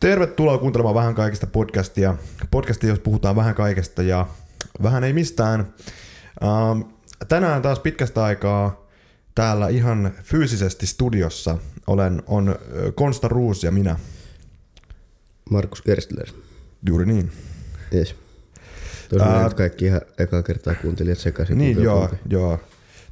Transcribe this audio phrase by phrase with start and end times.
[0.00, 2.14] Tervetuloa kuuntelemaan vähän kaikista podcastia.
[2.50, 4.26] Podcastia, jos puhutaan vähän kaikesta ja
[4.82, 5.74] vähän ei mistään.
[6.42, 6.92] Uh,
[7.28, 8.86] tänään taas pitkästä aikaa
[9.34, 12.56] täällä ihan fyysisesti studiossa olen, on
[12.94, 13.96] Konsta Ruus ja minä.
[15.50, 16.26] Markus Gerstler.
[16.88, 17.32] Juuri niin.
[17.94, 18.14] Yes.
[19.08, 21.58] Tosiaan uh, kaikki ihan ekaa kertaa kuuntelijat sekaisin.
[21.58, 22.60] Niin, joo, joo.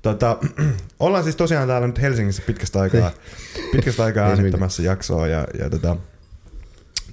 [0.03, 0.39] Tota,
[1.01, 3.11] ollaan siis tosiaan täällä nyt Helsingissä pitkästä aikaa,
[3.73, 5.96] pitkästä aikaa äänittämässä jaksoa ja, ja tota,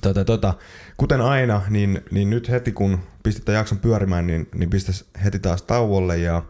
[0.01, 0.53] tota, tota,
[0.97, 5.61] kuten aina, niin, niin nyt heti kun pistetään jakson pyörimään, niin, niin pistäisi heti taas
[5.61, 6.43] tauolle ja,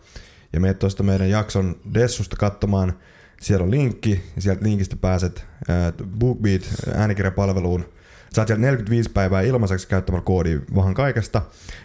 [0.54, 2.94] ja menet tuosta meidän jakson Dessusta katsomaan.
[3.42, 6.62] Siellä on linkki ja sieltä linkistä pääset äh, BookBeat
[6.96, 7.86] äänikirjapalveluun.
[8.34, 11.42] Saat sieltä 45 päivää ilmaiseksi käyttämällä koodi vähän kaikesta.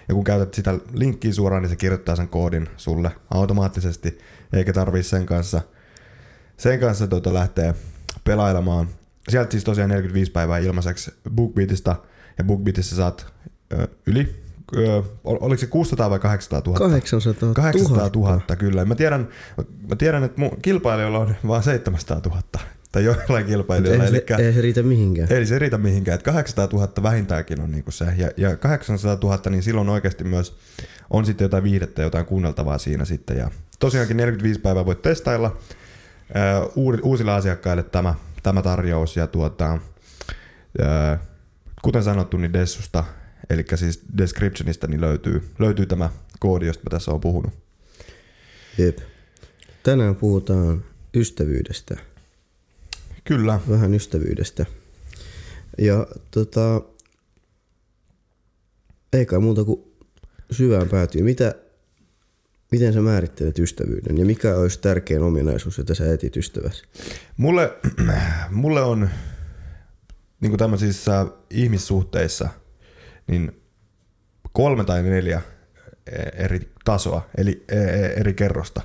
[0.09, 4.19] Ja kun käytät sitä linkkiä suoraan, niin se kirjoittaa sen koodin sulle automaattisesti,
[4.53, 5.63] eikä tarvii sen kanssa,
[6.57, 7.75] sen kanssa tuota lähteä
[8.25, 8.89] pelailemaan.
[9.29, 11.97] Sieltä siis tosiaan 45 päivää ilmaiseksi BookBeatista,
[12.39, 13.27] ja BookBeatissa saat
[13.73, 14.43] ö, yli
[14.77, 16.79] ö, oliko se 600 vai 800 000?
[16.79, 17.55] 800 000.
[17.55, 18.85] 800 000, kyllä.
[18.85, 19.29] Mä tiedän,
[19.89, 22.43] mä tiedän että mun kilpailijoilla on vain 700 000
[22.93, 24.05] tai joillain kilpailijoilla.
[24.05, 25.33] Ei, Elikkä, ei se riitä mihinkään.
[25.33, 26.15] Ei se riitä mihinkään.
[26.15, 28.07] Että 800 000 vähintäänkin on niinku se.
[28.17, 30.57] Ja, ja 800 000, niin silloin oikeasti myös
[31.11, 33.39] on sitten jotain viihdettä, jotain kuunneltavaa siinä sitten.
[33.39, 35.57] Ja tosiaankin 45 päivää voit testailla
[37.03, 38.15] uusille asiakkaille tämä,
[38.47, 39.17] tämä tarjous.
[39.17, 39.79] Ja tuota,
[41.83, 43.05] kuten sanottu, niin Dessusta,
[43.51, 47.53] eli siis descriptionista, niin löytyy, löytyy tämä koodi, josta mä tässä olen puhunut.
[48.79, 48.99] Jep.
[49.83, 51.97] Tänään puhutaan ystävyydestä.
[53.25, 53.61] Kyllä.
[53.71, 54.67] Vähän ystävyydestä.
[55.79, 56.83] Ja tota,
[59.13, 59.83] eikä muuta kuin
[60.51, 61.23] syvään päätyy.
[61.23, 61.55] Mitä,
[62.73, 66.85] miten sä määrittelet ystävyyden ja mikä olisi tärkein ominaisuus, jota sä etit ystäväsi?
[67.37, 67.73] Mulle,
[68.51, 69.11] mulle on
[70.41, 72.49] niin kuin tämmöisissä ihmissuhteissa
[73.27, 73.63] niin
[74.53, 75.43] kolme tai neljä
[76.33, 78.83] eri tasoa, eli e, e, eri kerrosta.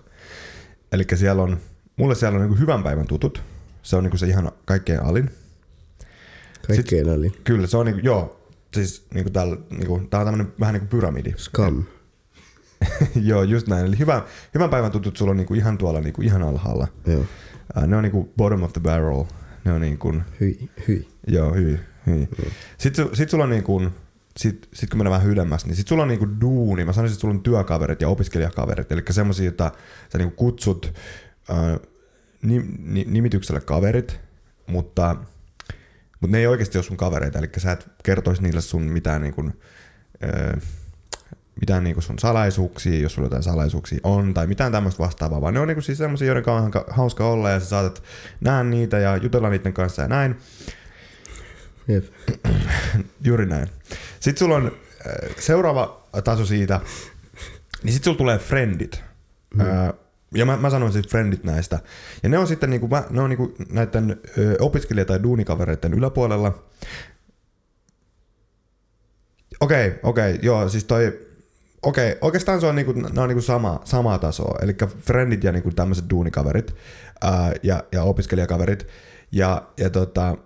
[0.91, 1.57] Eli siellä on,
[1.95, 3.43] mulle siellä on niin hyvän päivän tutut,
[3.83, 5.31] se on niinku se ihan kaikkein alin.
[6.67, 7.33] Kaikkein Sitten, alin.
[7.43, 11.33] Kyllä, se on niinku, joo, siis niinku täällä, niinku, tää on tämmönen vähän niinku pyramidi.
[11.37, 11.83] Scam.
[13.29, 13.85] joo, just näin.
[13.85, 14.21] Eli hyvän,
[14.53, 16.87] hyvän päivän tutut sulla on niinku ihan tuolla niinku ihan alhaalla.
[17.07, 17.25] Joo.
[17.77, 19.23] Uh, ne on niinku bottom of the barrel.
[19.65, 20.13] Ne on niinku...
[20.39, 21.07] Hyi, hyi.
[21.27, 22.17] Joo, hyi, hyi.
[22.17, 22.27] Mm.
[22.77, 23.81] Sitten, sit sulla on niinku,
[24.37, 26.85] sit, sit kun mennään vähän ylemmäs, niin sit sulla on niinku duuni.
[26.85, 28.91] Mä sanoisin, että sulla on työkaverit ja opiskelijakaverit.
[28.91, 29.71] Eli semmosia, että
[30.09, 30.93] sä niinku kutsut
[31.49, 31.91] uh,
[33.05, 34.19] nimityksellä kaverit,
[34.67, 35.15] mutta,
[36.21, 39.33] mutta ne ei oikeasti ole sun kavereita, eli sä et kertoisi niille sun mitään, niin
[39.33, 39.53] kuin,
[40.23, 40.57] öö,
[41.59, 45.53] mitään niin kuin sun salaisuuksia, jos sulla jotain salaisuuksia on, tai mitään tämmöistä vastaavaa, vaan
[45.53, 48.03] ne on niin kuin siis semmoisia, joiden kanssa on hauska olla, ja sä saatat
[48.41, 50.35] nähdä niitä ja jutella niiden kanssa ja näin.
[51.87, 52.05] Jep.
[53.25, 53.67] Juuri näin.
[54.19, 54.71] Sitten sulla on
[55.39, 56.79] seuraava taso siitä,
[57.83, 59.03] niin sitten sulla tulee friendit.
[59.53, 59.61] Mm.
[59.61, 59.93] Öö,
[60.33, 61.79] ja mä, mä sanoin siis friendit näistä.
[62.23, 66.63] Ja ne on sitten niinku, ne on niinku näiden ö, opiskelija- tai duunikavereiden yläpuolella.
[69.59, 71.19] Okei, okay, okei, okay, joo, siis toi,
[71.83, 74.59] okei, okay, oikeastaan se on niinku, ne on niinku sama, samaa tasoa.
[74.61, 76.75] Eli friendit ja niinku tämmöiset duunikaverit
[77.21, 78.87] ää, ja, ja opiskelijakaverit.
[79.31, 80.37] Ja, ja tota,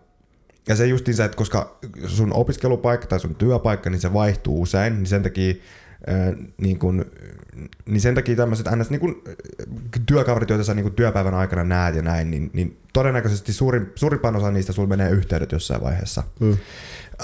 [0.68, 4.94] ja se justiin se, että koska sun opiskelupaikka tai sun työpaikka, niin se vaihtuu usein,
[4.94, 5.54] niin sen takia
[6.58, 7.06] niin, kun,
[7.86, 8.90] niin sen takia tämmöiset ns.
[8.90, 9.24] Niin kun,
[10.06, 14.36] työkaverit, joita sä niin kun työpäivän aikana näet ja näin, niin, niin todennäköisesti suurin, suurimpaan
[14.36, 16.24] osa niistä sulla menee yhteydet jossain vaiheessa.
[16.40, 16.58] Mm.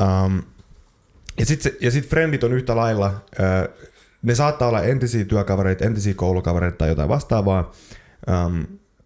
[0.02, 0.44] Um,
[1.40, 3.26] ja sitten ja sit friendit on yhtä lailla,
[4.22, 7.72] ne saattaa olla entisiä työkavereita, entisiä koulukavereita tai jotain vastaavaa,
[8.46, 8.66] um,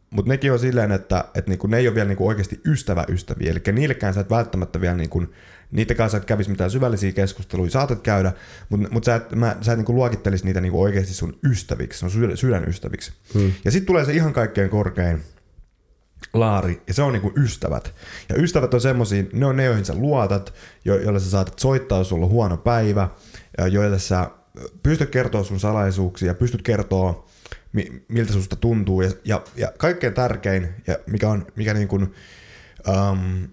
[0.09, 3.51] mutta nekin on silleen, että, että niinku, ne ei ole vielä niinku oikeasti ystävä ystäviä,
[3.51, 5.23] eli niillekään sä et välttämättä vielä niinku,
[5.71, 8.33] niitä kanssa et kävisi mitään syvällisiä keskusteluja, saatat käydä,
[8.69, 12.11] mutta mut sä et, mä, sä et niinku luokittelisi niitä niinku oikeasti sun ystäviksi, sun
[12.35, 13.13] sydänystäviksi.
[13.33, 13.51] Hmm.
[13.65, 15.23] Ja sitten tulee se ihan kaikkein korkein
[16.33, 17.93] laari, ja se on niinku ystävät.
[18.29, 20.53] Ja ystävät on semmosia, ne on ne, joihin sä luotat,
[20.85, 23.09] jo, joille sä saatat soittaa, jos sulla on huono päivä,
[23.57, 24.29] ja joille sä
[24.83, 27.27] pystyt kertoa sun salaisuuksia, pystyt kertoa,
[28.07, 32.03] miltä susta tuntuu, ja, ja, ja kaikkein tärkein, ja mikä on, mikä niin kuin,
[32.87, 33.47] um,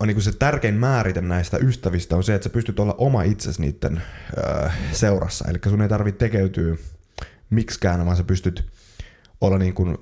[0.00, 3.60] on niin se tärkein määrite näistä ystävistä on se, että sä pystyt olla oma itsesi
[3.60, 4.02] niiden
[4.38, 5.48] ö, seurassa.
[5.48, 6.76] Eli sun ei tarvitse tekeytyä
[7.50, 8.64] miksikään, vaan sä pystyt
[9.40, 9.98] olla niin kuin,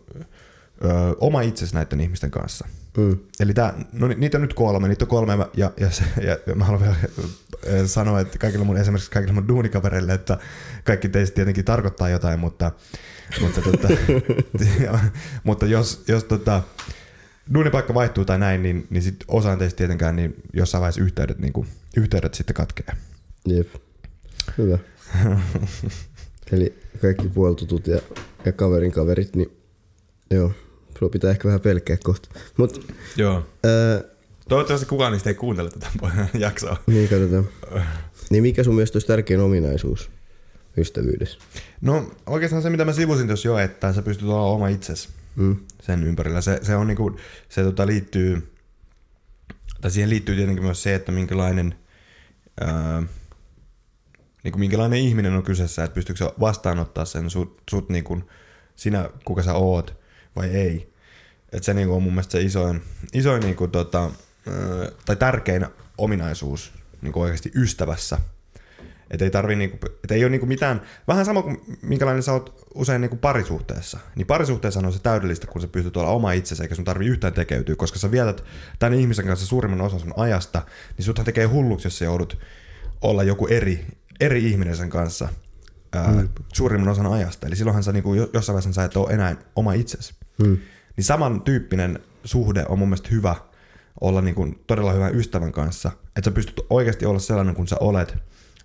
[0.85, 0.89] ö,
[1.21, 2.67] oma itsesi näiden ihmisten kanssa.
[2.97, 3.19] Mm.
[3.41, 5.89] Eli tää, no, niitä on nyt kolme, niitä on kolme ja, ja,
[6.23, 6.97] ja, ja mä haluan vielä
[7.87, 10.39] sanoa, että kaikille mun, esimerkiksi kaikille mun duunikavereille, että
[10.85, 12.73] kaikki teistä tietenkin tarkoittaa jotain, mutta,
[13.41, 13.89] mutta, tota,
[15.45, 16.63] mutta jos, jos tota,
[17.55, 21.53] duunipaikka vaihtuu tai näin, niin, niin sit osaan teistä tietenkään niin jossain vaiheessa yhteydet, niin
[21.53, 22.97] kuin, yhteydet sitten katkeaa.
[23.47, 23.75] Jep.
[24.59, 24.79] Hyvä.
[26.53, 28.01] Eli kaikki puoltutut ja,
[28.45, 29.57] ja kaverin kaverit, niin
[30.31, 30.53] joo,
[30.99, 32.29] sulla pitää ehkä vähän pelkää kohta.
[32.57, 33.35] Mut, Joo.
[33.65, 34.15] ää,
[34.49, 35.89] Toivottavasti kukaan niistä ei kuuntele tätä
[36.39, 36.77] jaksoa.
[36.87, 37.49] niin katsotaan.
[38.31, 40.11] Niin mikä sun mielestä olisi tärkein ominaisuus
[40.77, 41.39] ystävyydessä?
[41.81, 45.57] No oikeastaan se, mitä mä sivusin tuossa jo, että sä pystyt olla oma itsesi Mm.
[45.83, 46.41] sen ympärillä.
[46.41, 47.17] Se, se on niinku,
[47.49, 48.53] se tota liittyy,
[49.81, 51.75] tai siihen liittyy tietenkin myös se, että minkälainen,
[52.61, 53.03] ää,
[54.45, 58.23] niinku minkälainen ihminen on kyseessä, että pystyykö sä vastaanottaa sen sut, sut niinku,
[58.77, 59.97] sinä, kuka sä oot,
[60.37, 60.95] vai ei.
[61.53, 62.83] Et se niinku on mun mielestä se isoin,
[63.13, 64.11] isoin niinku tota,
[65.05, 65.67] tai tärkein
[65.99, 66.73] ominaisuus
[67.03, 68.19] niinku oikeasti ystävässä.
[69.11, 72.67] Et ei tarvi niinku, et ei ole niinku mitään, vähän sama kuin minkälainen sä oot
[72.75, 73.99] usein niinku parisuhteessa.
[74.15, 77.33] Niin parisuhteessa on se täydellistä, kun sä pystyt olla oma itsesi, eikä sun tarvi yhtään
[77.33, 78.45] tekeytyä, koska sä vietät
[78.79, 80.63] tämän ihmisen kanssa suurimman osan sun ajasta,
[80.97, 82.39] niin suthan tekee hulluksi, jos sä joudut
[83.01, 83.87] olla joku eri,
[84.21, 85.29] eri ihminen sen kanssa
[85.93, 86.29] ää, mm.
[86.53, 87.47] suurimman osan ajasta.
[87.47, 90.15] Eli silloinhan sä niinku, jo- jossain vaiheessa sä et ole enää oma itsesi.
[90.39, 90.59] Mm.
[90.97, 93.35] Niin samantyyppinen suhde on mun mielestä hyvä
[94.01, 95.91] olla niin kuin todella hyvän ystävän kanssa.
[96.07, 98.15] Että sä pystyt oikeasti olla sellainen kuin sä olet,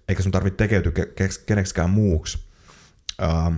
[0.07, 2.39] eikä sun tarvitse tekeytyä ke- ke- keneksikään muuksi.
[3.21, 3.53] Uh,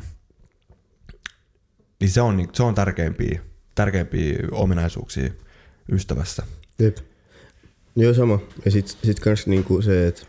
[1.99, 3.41] niin se on, niin- se on tärkeimpiä,
[3.75, 5.29] tärkeimpiä ominaisuuksia
[5.91, 6.43] ystävässä.
[6.79, 6.97] Jep.
[7.95, 8.39] Joo, sama.
[8.65, 10.21] Ja sit, sit kans niinku se, että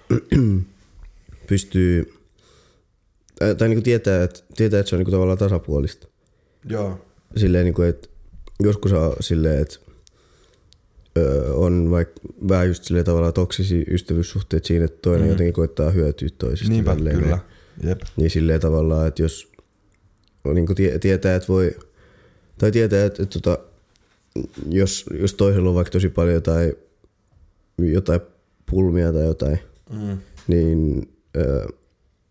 [1.49, 2.15] pystyy,
[3.39, 6.09] tai, tai niinku tietää, että tietää, että se on niinku tavallaan tasapuolista.
[6.65, 7.07] Joo.
[7.37, 8.09] Silleen niinku, että
[8.63, 9.77] joskus on silleen, että
[11.19, 15.31] öö, on vaikka vähän just silleen tavallaan toksisia ystävyyssuhteita siinä, että toinen mm.
[15.31, 16.73] jotenkin koittaa hyötyä toisista.
[16.73, 17.29] Niinpä, tälleen kyllä.
[17.31, 17.41] näin.
[17.91, 18.01] Jep.
[18.17, 19.53] Niin silleen tavallaan, että jos
[20.45, 21.77] on niin tie, tietää, että voi,
[22.59, 23.59] tai tietää, että, että tota,
[24.69, 26.73] jos, jos toisella on vaikka tosi paljon jotain,
[27.79, 28.21] jotain
[28.71, 29.59] pulmia tai jotain,
[29.91, 30.19] Mm.
[30.47, 31.09] niin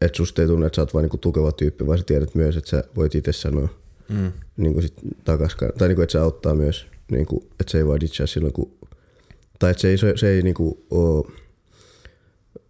[0.02, 2.58] että susta ei tunne, että sä oot vaan niinku tukeva tyyppi, vaan sä tiedät myös,
[2.58, 3.70] että sä voit itse sanoa
[4.10, 4.32] Mm.
[4.58, 4.94] niinku sit
[5.24, 8.72] takas, tai niinku, että se auttaa myös, niinku, että se ei vaan ditchaa silloin, kun,
[9.60, 11.32] tai että se ei, se, se ei niinku oo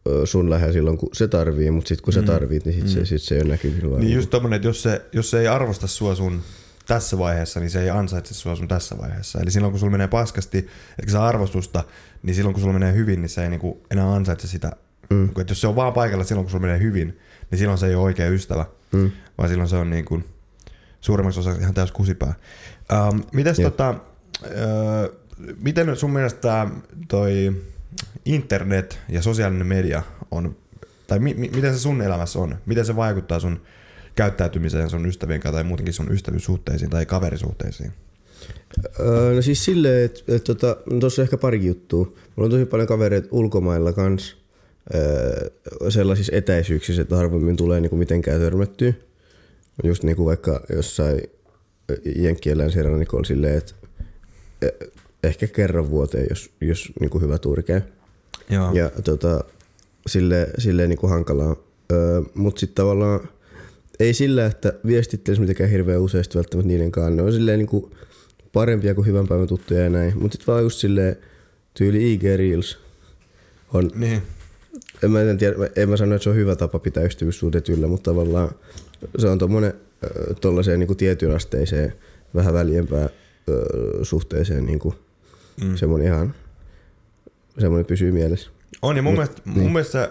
[0.08, 3.06] ö, sun lähellä silloin, kun se tarvii, mutta sitten kun sä tarvit, niin sit, se,
[3.06, 3.90] sit se ei ole näkyvillä.
[3.90, 6.42] Niin niinku- just tommonen, että jos se, jos se ei arvosta sua sun
[6.88, 9.40] tässä vaiheessa, niin se ei ansaitse sua sun tässä vaiheessa.
[9.40, 10.68] Eli silloin kun sulla menee paskasti,
[11.00, 11.84] etkä saa arvostusta,
[12.24, 14.72] niin silloin kun sulla menee hyvin, niin se ei niinku enää ansaitse sitä.
[15.10, 15.26] Mm.
[15.26, 17.20] Että jos se on vaan paikalla silloin kun sulla menee hyvin,
[17.52, 18.66] niin silloin se ei ole oikea ystävä.
[18.92, 19.12] Mm.
[19.38, 20.26] Vaan silloin se on niin kuin
[21.02, 22.34] suurimmaksi osaksi ihan täys kusipää.
[22.94, 23.66] Ähm, mites Jep.
[23.72, 25.10] tota, äh,
[25.62, 26.68] miten sun mielestä
[27.08, 27.56] toi
[28.26, 30.56] internet ja sosiaalinen media on,
[31.08, 32.56] tai mi- mi- miten se sun elämässä on?
[32.66, 33.62] Miten se vaikuttaa sun
[34.16, 37.92] käyttäytymiseen sun ystävien kanssa tai muutenkin sun ystävyyssuhteisiin tai kaverisuhteisiin?
[39.00, 42.06] Öö, no siis silleen, että et, tota, no tossa on ehkä pari juttua.
[42.06, 44.38] Mulla on tosi paljon kavereita ulkomailla kans
[44.96, 45.50] öö,
[45.90, 48.94] sellaisissa etäisyyksissä, että harvemmin tulee niinku mitenkään törmättyä.
[49.84, 51.22] Just niinku vaikka jossain
[52.16, 53.74] Jenkkien länsirannikolla silleen, että
[54.62, 54.72] eh,
[55.24, 57.82] ehkä kerran vuoteen, jos, jos niinku hyvä tuuri käy.
[58.50, 58.74] Joo.
[58.74, 59.44] Ja tota,
[60.08, 61.56] sille, silleen niinku hankalaa.
[61.92, 63.20] Öö, Mutta sitten tavallaan
[64.00, 67.16] ei sillä, että viestittelisi mitenkään hirveän useasti välttämättä niiden kanssa.
[67.16, 67.92] Ne on silleen niinku
[68.54, 70.14] parempia kuin hyvän päivän tuttuja ja näin.
[70.18, 71.16] Mutta sitten vaan just silleen
[71.74, 72.78] tyyli IG Reels
[73.74, 74.22] on, Niin.
[75.04, 77.88] en mä, en, tiedä, en mä sano, että se on hyvä tapa pitää ystävyyssuhteet yllä,
[77.88, 78.52] mutta tavallaan
[79.18, 81.94] se on tommonen ö, tollaiseen niinku tietyn asteiseen
[82.36, 83.10] vähän väljempään
[84.04, 84.96] suhteeseen niinku
[85.64, 85.76] Mm.
[85.76, 86.36] semmonen ihan
[87.60, 88.50] semmonen pysyy mielessä.
[88.82, 90.10] On ja mun, Mut- mielestä, mun mielestä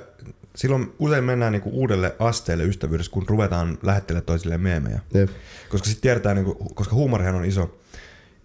[0.56, 5.00] silloin usein mennään niinku uudelle asteelle ystävyydessä, kun ruvetaan lähettelemään toisilleen meemejä.
[5.14, 5.28] Jep.
[5.68, 7.78] Koska sitten tiedetään, niinku, koska huumorihan on iso,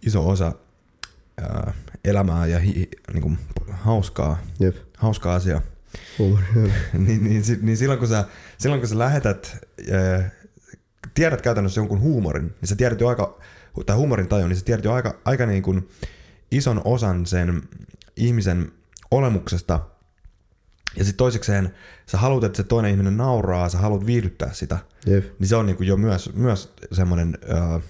[0.01, 0.51] iso osa
[1.41, 1.73] ää,
[2.05, 3.31] elämää ja hi, niinku,
[3.71, 4.75] hauskaa, Jep.
[4.97, 5.61] hauskaa asia.
[7.05, 8.25] Niin, niin, si- niin silloin, kun sä,
[8.57, 9.57] silloin kun sä lähetät,
[9.91, 10.29] ää,
[11.13, 13.39] tiedät käytännössä jonkun huumorin, niin sä tiedät jo aika,
[13.85, 15.89] tai huumorin tajun, niin sä tiedät jo aika, aika niin kuin
[16.51, 17.61] ison osan sen
[18.15, 18.71] ihmisen
[19.11, 19.79] olemuksesta.
[20.97, 21.73] Ja sitten toisekseen
[22.05, 24.77] sä haluat, että se toinen ihminen nauraa, sä haluat viihdyttää sitä.
[25.05, 25.25] Jep.
[25.39, 27.81] Niin se on niinku jo myös, myös semmoinen äh,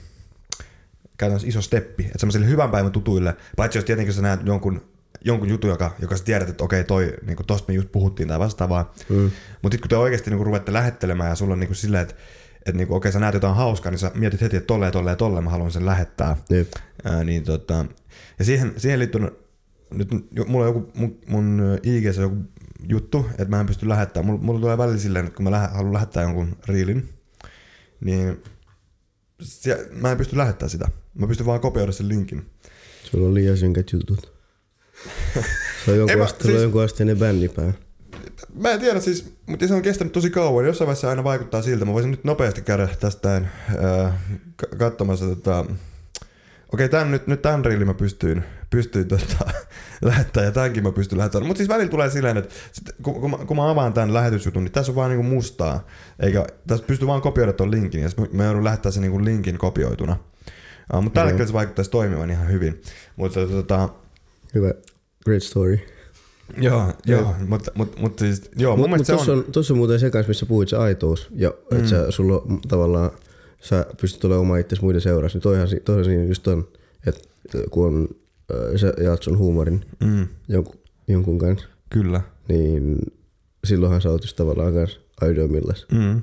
[1.18, 2.04] käytännössä iso steppi.
[2.06, 4.82] Että semmoisille hyvän päivän tutuille, paitsi jos tietenkin sä näet jonkun,
[5.26, 8.40] jonkun jutun, joka, joka sä tiedät, että okei, toi, niinku tosta me just puhuttiin tai
[8.40, 8.94] vastaavaa.
[9.10, 9.16] Mm.
[9.62, 12.16] Mutta sitten kun te oikeasti niinku ruvette lähettelemään ja sulla on niinku silleen, että
[12.66, 15.44] et niinku, okei, sä näet jotain hauskaa, niin sä mietit heti, että tolleen, tolleen, tolleen
[15.44, 16.38] mä haluan sen lähettää.
[16.50, 16.68] Jep.
[17.04, 17.86] Ää, niin tota,
[18.40, 19.22] ja siihen, siihen liittyy,
[19.92, 20.10] nyt
[20.48, 22.36] mulla on joku, mun, mun IGssä joku
[22.90, 24.26] juttu, että mä en pysty lähettämään.
[24.26, 27.10] Mulla, mulla tulee välillä silleen, että kun mä lähe, haluan lähettää jonkun riilin,
[28.02, 28.44] niin
[29.42, 30.90] se, mä en pysty lähettämään sitä.
[31.14, 32.46] Mä pystyn vaan kopioida sen linkin.
[33.04, 34.35] Sulla on liian synkät jutut.
[35.86, 37.74] Se on jonkun, En mä- ast- sulla on siis- jonkun asteinen bändi päällä.
[38.62, 40.66] Mä en tiedä siis, mutta se on kestänyt tosi kauan.
[40.66, 41.86] Jossain vaiheessa aina vaikuttaa siltä.
[41.86, 44.14] Mä voisin nyt nopeasti käydä tästä äh,
[44.78, 45.66] katsomassa tota...
[46.74, 49.38] Okei, tämän, nyt, nyt tämän reilin mä pystyin, pystyin tota,
[50.02, 51.48] lähettämään ja tämänkin mä pystyn lähettämään.
[51.48, 54.64] Mutta siis välillä tulee silleen, että sit, kun, kun, mä, kun mä avaan tämän lähetysjutun,
[54.64, 55.88] niin tässä on vaan niinku mustaa.
[56.20, 60.18] Eikä, tässä pystyy vaan kopioida tuon linkin ja mä- joudun lähettää sen niinku linkin kopioituna.
[60.94, 62.82] Uh, mutta tällä hetkellä se vaikuttaisi toimivan ihan hyvin.
[63.16, 63.90] Mutta tota,
[64.54, 64.74] Hyvä.
[65.26, 65.80] Great story.
[66.58, 69.44] joo, joo, mutta, mutta, mutta siis, joo, mun Mutta mielestä mut se on...
[69.52, 71.28] tossa on muuten se kanssa, missä puhuit se aitous.
[71.36, 71.78] Ja mm.
[71.78, 73.12] että sä, sulla on tavallaan,
[73.62, 75.36] sä pystyt olemaan oma itsesi muiden seurassa.
[75.38, 76.68] Niin toihan, toihan siinä just on,
[77.08, 77.28] että
[77.70, 78.08] kun on,
[78.54, 82.22] äh, sä jaat sun huumorin Mm, jonkun, jonkun kanssa, kyllä.
[82.48, 82.98] niin
[83.64, 85.86] silloinhan sä oot just tavallaan kanssa aidoimmillas.
[85.92, 86.22] Mm,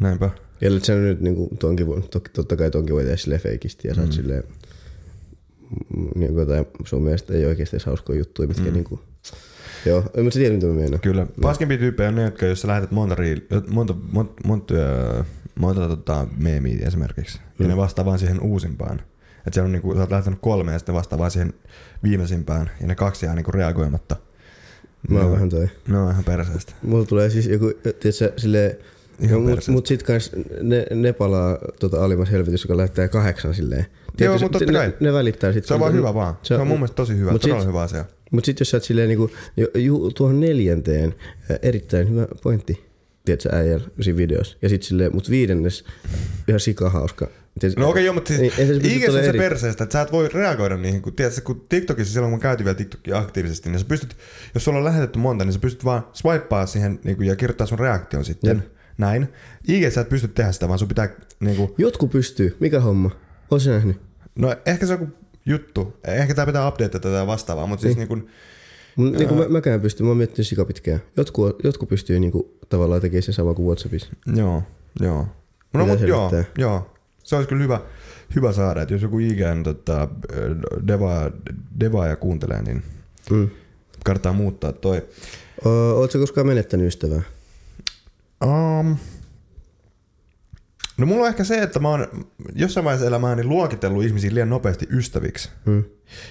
[0.00, 0.30] näinpä.
[0.60, 3.94] Ja sä nyt niinku, tonkin voi, to, totta kai tonkin voi tehdä silleen feikisti ja
[3.94, 4.44] sä oot silleen,
[5.96, 8.72] mm, niin jotain sun mielestä ei oikeasti edes hauskoja juttuja, mitkä mm.
[8.72, 9.00] niinku,
[9.86, 11.00] joo, mutta sä tiedät mitä mä meinaan.
[11.00, 11.26] Kyllä.
[11.42, 14.74] Paskimpia tyyppejä on ne, jotka jos sä lähetät monta, riil, monta, monta, monta, monta,
[15.58, 17.62] monta tota, meemiä esimerkiksi, mm.
[17.64, 19.02] ja ne vastaa vaan siihen uusimpaan.
[19.38, 21.54] Että se on niinku, sä oot lähettänyt kolme ja sitten vastaa vaan siihen
[22.02, 24.16] viimeisimpään, ja ne kaksi jää niinku reagoimatta.
[25.08, 25.68] Mä oon on- vähän toi.
[25.88, 26.72] Ne on ihan perseestä.
[26.82, 28.76] Mulla tulee siis joku, tiedätkö, silleen,
[29.20, 33.54] Ihan no, mut, mut sit kans ne, ne palaa tota alimmassa helvetissä, joka lähettää kahdeksan
[33.54, 33.86] silleen.
[34.16, 34.92] Tiedätkö, mutta totta ne, kai.
[35.00, 35.64] ne, välittää sit.
[35.64, 36.38] Se on vaan hyvä vaan.
[36.42, 38.04] Se on mun mielestä tosi hyvä, mut todella sit- hyvä asia.
[38.30, 41.14] Mut sit jos sä oot silleen niinku, jo, ju, tuohon neljänteen,
[41.62, 42.84] erittäin hyvä pointti,
[43.24, 44.56] tiedätkö, äijällä siinä videossa.
[44.62, 45.84] Ja sit silleen, mut viidennes,
[46.48, 47.28] ihan sikahauska.
[47.60, 48.66] Tiedätkö, No okei, joo, mutta siis ei
[49.00, 51.02] se on se perseestä, että sä et voi reagoida niihin.
[51.02, 54.16] Kun, tiedätkö, kun TikTokissa silloin, kun mä käytin vielä TikTokia aktiivisesti, niin sä pystyt,
[54.54, 57.66] jos sulla on lähetetty monta, niin sä pystyt vaan swipea siihen niin kuin, ja kirjoittaa
[57.66, 58.56] sun reaktion sitten.
[58.56, 58.66] Jep.
[58.98, 59.28] Näin.
[59.68, 61.08] IGS sä et pysty tehdä sitä, vaan sun pitää
[61.40, 62.56] niin kuin, Jotkut pystyy.
[62.60, 63.10] Mikä homma?
[63.58, 64.00] Sä nähnyt?
[64.38, 65.12] no ehkä se on joku
[65.46, 65.96] juttu.
[66.04, 68.28] Ehkä tää pitää update tätä vastaavaa, mutta siis niin kuin,
[68.96, 71.00] Mun, niin kuin mä, mäkään pystyn, mä oon miettinyt sikapitkään.
[71.16, 74.10] Jotkut, jotkut pystyy niinku, tavallaan tekemään sen sama kuin Whatsappissa.
[74.36, 74.62] joo,
[75.00, 75.26] joo.
[75.74, 76.94] No, mutta joo, joo.
[77.22, 77.80] Se olisi kyllä hyvä,
[78.34, 80.08] hyvä saada, että jos joku IGN tota,
[80.86, 81.30] deva,
[81.80, 82.82] deva ja kuuntelee, niin
[83.30, 83.50] Mm.
[84.04, 85.02] kannattaa muuttaa toi.
[85.66, 87.22] O, ootko koskaan menettänyt ystävää?
[88.44, 88.96] Um,
[91.00, 92.06] no mulla on ehkä se, että mä oon
[92.54, 95.50] jossain vaiheessa elämääni luokitellut ihmisiä liian nopeasti ystäviksi.
[95.66, 95.84] Mm.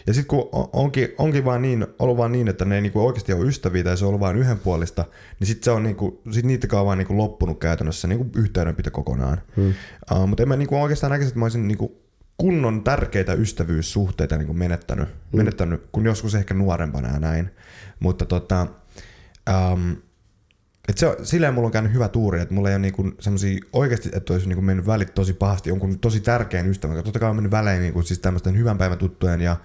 [0.07, 3.05] Ja sitten kun on- onkin, onkin vaan niin, ollut vaan niin, että ne ei niinku
[3.05, 5.05] oikeasti ole ystäviä tai se on ollut vain yhdenpuolista,
[5.39, 9.41] niin sitten se on niinku, sit niitäkään on vaan niinku loppunut käytännössä niinku yhteydenpito kokonaan.
[9.55, 9.73] Mm.
[10.11, 12.01] Uh, mutta en mä niinku oikeastaan näkisi, että mä olisin niinku
[12.37, 15.37] kunnon tärkeitä ystävyyssuhteita niinku menettänyt, mm.
[15.37, 17.49] menettänyt, kun joskus ehkä nuorempana ja näin.
[17.99, 18.67] Mutta tota,
[19.73, 19.95] um,
[20.89, 23.59] et se, on- silleen mulla on käynyt hyvä tuuri, että mulla ei ole niinku semmosia
[23.73, 27.05] oikeasti, että olisi niinku mennyt välit tosi pahasti jonkun tosi tärkeän ystävän kanssa.
[27.05, 29.57] Totta kai on mennyt välein niinku siis tämmöisten hyvän päivän tuttujen ja,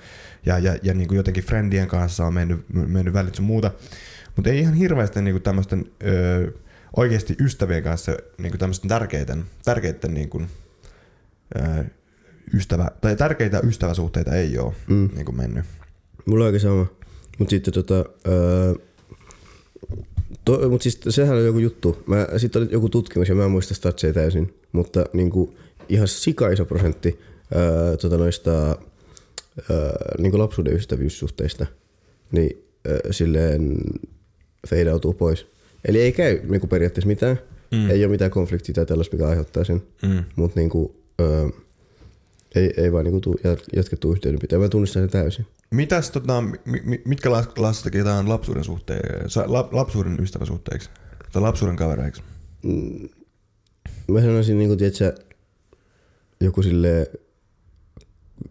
[0.47, 3.71] ja, ja, ja niinku jotenkin friendien kanssa on mennyt, mennyt välit sun muuta.
[4.37, 6.51] Mutta ei ihan hirveästi niinku tämmöisten öö,
[6.97, 10.43] oikeasti ystävien kanssa niinku tämmöisten tärkeiden, tärkeiden niinku,
[11.57, 11.85] öö,
[12.55, 15.11] ystävä, tai tärkeitä ystäväsuhteita ei ole mm.
[15.15, 15.65] niinku mennyt.
[16.27, 16.87] Mulla on sama.
[17.39, 18.05] Mut sitten tota...
[18.29, 18.75] Öö,
[20.45, 22.03] to, mut siis sehän on joku juttu.
[22.07, 25.55] Mä, sitten oli joku tutkimus, ja mä en muista statseja täysin, mutta niinku
[25.89, 27.21] ihan sika iso prosentti
[27.57, 28.51] öö, tota noista
[29.71, 31.67] öö, niinku lapsuuden ystävyyssuhteista,
[32.33, 33.77] niin öö, silleen
[34.69, 35.47] feidautuu pois.
[35.85, 37.39] Eli ei käy niinku periaatteessa mitään.
[37.71, 37.91] Mm.
[37.91, 39.83] Ei ole mitään konfliktia tai tällaista, mikä aiheuttaa sen.
[40.03, 40.25] Mm.
[40.37, 41.49] Mutta niinku, öö,
[42.55, 44.59] ei, ei vaan niinku tuu, jat- jatkettu yhteydenpitoa.
[44.59, 45.47] Mä tunnistan sen täysin.
[45.71, 49.01] Mitäs, tota, mi- mi- mitkä las- lasketaan lapsuuden suhteen,
[49.73, 50.91] lapsuuden ystäväsuhteiksi?
[51.33, 52.23] Tai lapsuuden kavereiksi?
[54.09, 55.15] Mä sanoisin niinku, tietsä,
[56.41, 57.11] joku sille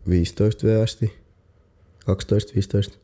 [0.10, 1.24] 15 V asti.
[2.06, 2.98] 12-15.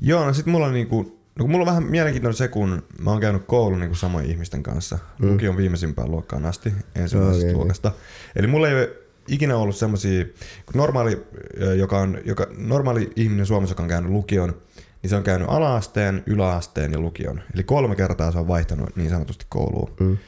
[0.00, 3.20] Joo, no sit mulla on niinku, no mulla on vähän mielenkiintoinen se, kun mä oon
[3.20, 4.98] käynyt koulun niinku samojen ihmisten kanssa.
[5.18, 5.28] Mm.
[5.32, 7.92] Lukion viimeisimpään luokkaan asti, ensimmäisestä okay, luokasta.
[8.36, 10.24] Eli mulla ei ole ikinä ollut semmosia,
[10.66, 11.26] kun normaali,
[11.76, 14.54] joka on, joka, normaali ihminen Suomessa, joka on käynyt lukion,
[15.02, 17.40] niin se on käynyt alaasteen, yläasteen ja lukion.
[17.54, 19.90] Eli kolme kertaa se on vaihtanut niin sanotusti kouluun.
[20.00, 20.18] Mm.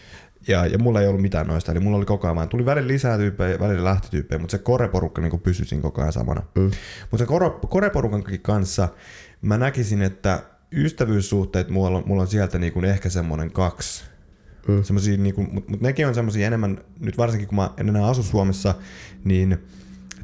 [0.49, 3.19] Ja, ja mulla ei ollut mitään noista, eli mulla oli koko ajan tuli välillä lisää
[3.19, 6.43] tyyppejä, välillä lähti tyyppejä, mutta se koreporukka niin pysyi siinä koko ajan samana.
[6.55, 6.71] Mm.
[7.11, 8.89] Mutta se kore, koreporukan kanssa
[9.43, 14.05] mä näkisin, että ystävyyssuhteet mulla on, mulla on sieltä niin kuin ehkä semmoinen kaksi.
[14.69, 14.83] Mm.
[14.83, 18.07] Semmosia, niin kuin, mutta mut nekin on semmoisia enemmän, nyt varsinkin kun mä en enää
[18.07, 18.75] asu Suomessa,
[19.25, 19.59] niin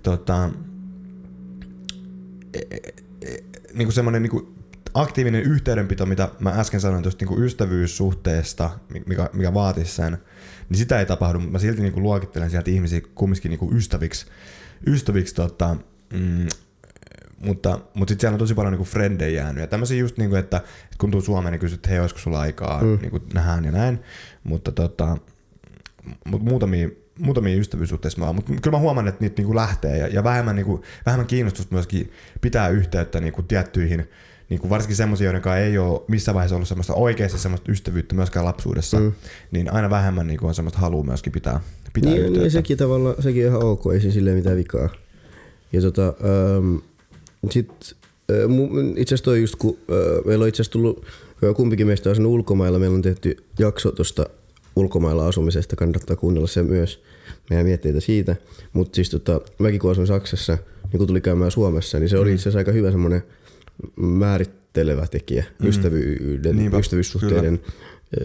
[0.03, 0.51] tota,
[3.75, 4.59] niin kuin semmoinen niin kuin
[4.95, 8.71] aktiivinen yhteydenpito, mitä mä äsken sanoin tuosta niin ystävyyssuhteesta,
[9.07, 10.19] mikä, mikä vaatisi sen,
[10.69, 14.27] niin sitä ei tapahdu, mutta mä silti niin kuin luokittelen sieltä ihmisiä kumminkin niin ystäviksi.
[14.87, 15.77] ystäviksi tota,
[16.13, 16.47] mm,
[17.39, 19.61] mutta, mutta sitten siellä on tosi paljon niinku frendejä jäänyt.
[19.61, 22.41] Ja tämmöisiä just, niinku, että, että kun tuu Suomeen, niin kysyt, että hei, olisiko sulla
[22.41, 22.99] aikaa, mm.
[23.01, 23.99] niinku, nähdään ja näin.
[24.45, 25.17] Mutta tota,
[26.25, 28.35] mut muutamia, muutamia ystävyyssuhteissa vaan.
[28.35, 32.13] Mutta kyllä mä huomaan, että niitä niinku lähtee ja, ja vähemmän, niinku, vähemmän kiinnostusta myöskin
[32.41, 34.09] pitää yhteyttä niinku tiettyihin
[34.49, 38.45] niin kuin varsinkin semmoisia, joiden ei ole missään vaiheessa ollut semmoista oikeasti semmoista ystävyyttä myöskään
[38.45, 39.13] lapsuudessa, mm.
[39.51, 41.61] niin aina vähemmän niin kuin on semmoista halua myöskin pitää,
[41.93, 42.41] pitää niin, yhteyttä.
[42.41, 44.89] Niin, sekin tavallaan, sekin on ihan ok, ei siinä silleen mitään vikaa.
[45.73, 46.77] Ja tota, ähm,
[47.51, 47.69] sit,
[48.31, 48.37] äh,
[48.97, 49.79] itse asiassa toi just, kun
[50.25, 51.07] meillä on itse asiassa tullut,
[51.57, 54.27] kumpikin meistä on asunut ulkomailla, meillä on tehty jakso tuosta
[54.77, 57.03] ulkomailla asumisesta, kannattaa kuunnella se myös,
[57.51, 58.37] meidän mietteitä siitä.
[58.73, 60.59] Mutta siis tota, mäkin kun asuin Saksassa,
[60.93, 62.35] niin kun tuli käymään Suomessa, niin se oli mm.
[62.35, 63.23] itse asiassa aika hyvä semmoinen
[63.97, 65.69] määrittelevä tekijä, mm.
[65.69, 67.61] ystävyyden, Niinpä, ystävyyssuhteiden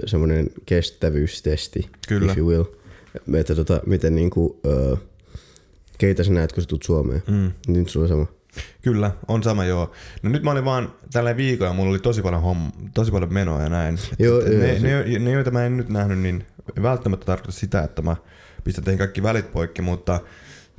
[0.06, 2.32] semmoinen kestävyystesti, kyllä.
[2.32, 2.64] if you will.
[3.34, 4.60] Että tota, miten niinku,
[5.98, 7.24] keitä sä näet, kun sä tulet Suomeen.
[7.28, 7.52] Mm.
[7.68, 8.26] Niin sulla on sama.
[8.82, 9.92] Kyllä, on sama joo.
[10.24, 13.34] No nyt mä olin vaan tällä viikolla ja mulla oli tosi paljon, homm, tosi paljon
[13.34, 14.00] menoa ja näin.
[14.20, 16.46] Joo, ne, joo, ne, ne, joita mä en nyt nähnyt, niin
[16.82, 18.16] välttämättä tarkoita sitä, että mä
[18.64, 20.20] pistän kaikki välit poikki, mutta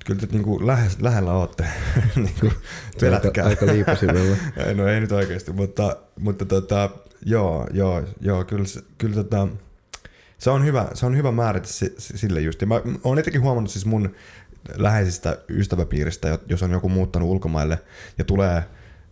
[0.06, 1.66] kyllä te niinku lähes, lähellä olette.
[2.16, 2.52] niinku,
[3.00, 3.44] pelätkää.
[3.46, 4.36] Aika, aika liipasimella.
[4.76, 6.90] no ei nyt oikeasti, mutta, mutta tota,
[7.26, 8.64] joo, joo, joo, kyllä,
[8.98, 9.48] kyllä tota,
[10.38, 12.60] se on hyvä, se on hyvä määritä sille just.
[12.60, 14.14] Ja mä oon etenkin huomannut siis mun
[14.76, 17.78] läheisistä ystäväpiiristä, jos on joku muuttanut ulkomaille
[18.18, 18.64] ja tulee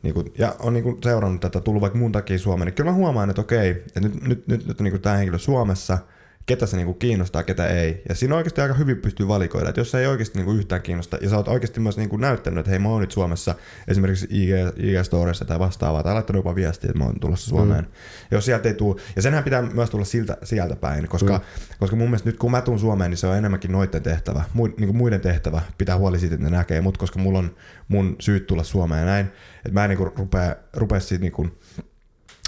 [0.03, 2.91] niin kuin, ja on niin kuin seurannut tätä, tullut vaikka mun takia Suomeen, niin kyllä
[2.91, 5.99] mä huomaan, että okei, että nyt, nyt, nyt, nyt niin tämä henkilö Suomessa–
[6.47, 8.03] ketä se niinku kiinnostaa, ketä ei.
[8.09, 11.19] Ja siinä oikeasti aika hyvin pystyy valikoida, että jos se ei oikeasti niinku yhtään kiinnosta,
[11.21, 13.55] ja sä oot oikeasti myös niinku näyttänyt, että hei mä oon nyt Suomessa
[13.89, 17.85] esimerkiksi IG, IG-storissa tai vastaavaa, tai laittanut jopa viestiä, että mä oon tulossa Suomeen.
[17.85, 17.91] Mm.
[18.31, 21.45] Ja jos sieltä ei tule, ja senhän pitää myös tulla siltä, sieltä päin, koska, mm.
[21.81, 24.67] koska mun mielestä nyt kun mä tuun Suomeen, niin se on enemmänkin noiden tehtävä, mu,
[24.67, 27.57] niinku muiden tehtävä, pitää huoli siitä, että ne näkee mut, koska mulla on
[27.89, 31.49] mun syyt tulla Suomeen ja näin, että mä en niinku rupea, rupea siitä niinku,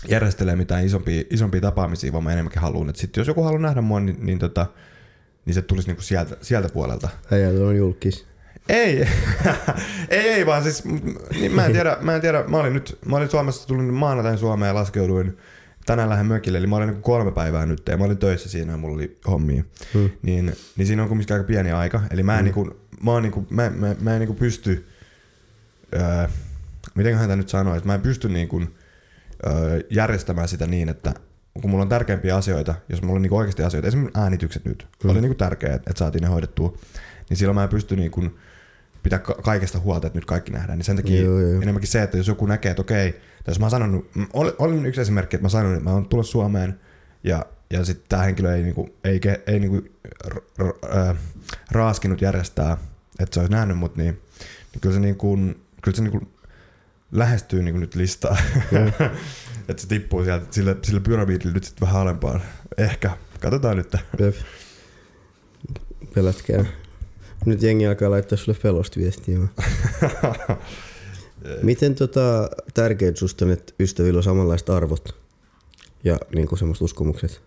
[0.09, 2.89] järjestelee mitään isompia, isompia tapaamisia, vaan mä enemmänkin haluan.
[2.89, 4.67] Että sit jos joku haluaa nähdä mua, niin, niin, tota,
[5.47, 7.09] niin se tulisi niinku sieltä, sieltä puolelta.
[7.33, 8.27] Äijä on julkis.
[8.69, 9.09] Ei,
[10.09, 10.85] ei, ei vaan siis,
[11.31, 14.39] niin mä en tiedä, mä en tiedä, mä olin nyt, mä olin Suomessa, tulin maanantain
[14.39, 15.39] Suomeen ja laskeuduin
[15.87, 18.73] tänään lähden mökille, eli mä olin niin kolme päivää nyt ja mä olin töissä siinä
[18.73, 19.65] ja mulla oli hommia.
[19.95, 20.11] Hmm.
[20.23, 22.45] Niin, niin siinä on kumminkin aika pieni aika, eli mä en, hmm.
[22.45, 24.87] niinku, mä, niinku, mä, mä, mä en niinku pysty,
[25.95, 26.29] öö,
[26.95, 28.63] mitenköhän tämä nyt sanoisi, mä en pysty niinku,
[29.91, 31.15] järjestämään sitä niin, että
[31.61, 35.11] kun mulla on tärkeimpiä asioita, jos mulla on niinku oikeasti asioita, esimerkiksi äänitykset nyt, mm.
[35.11, 36.79] oli niinku tärkeää, että saatiin ne hoidettua,
[37.31, 38.23] niin silloin mä en pysty niinku
[39.03, 40.79] pitää kaikesta huolta, että nyt kaikki nähdään.
[40.79, 41.63] Niin sen takia joo, joo.
[41.63, 45.37] enemmänkin se, että jos joku näkee, että okei, tai jos mä sanon, olin yksi esimerkki,
[45.37, 46.81] että mä sanoin, että mä oon tullut Suomeen,
[47.25, 49.83] ja, ja sitten tämä henkilö ei, niinku, ei, ei niinku,
[50.27, 50.73] r, r,
[51.13, 51.17] r,
[51.71, 52.77] raaskinut järjestää,
[53.21, 54.21] että se olisi nähnyt mut, niin,
[54.73, 55.37] niin kyllä se, niinku,
[55.83, 56.29] kyllä se niinku
[57.15, 58.37] lähestyy niin nyt listaa.
[59.69, 62.43] että se tippuu sieltä sille, sille pyramidille nyt sitten vähän alempaan.
[62.79, 63.11] Ehkä.
[63.41, 63.97] Katsotaan nyt.
[64.19, 64.35] Jep.
[66.15, 66.65] Pelätkää.
[67.47, 69.39] Nyt jengi alkaa laittaa sulle pelosta viestiä.
[71.63, 75.17] Miten tota, tärkeät susta on, että ystävillä on samanlaiset arvot
[76.05, 77.41] ja niin kuin semmoiset uskomukset?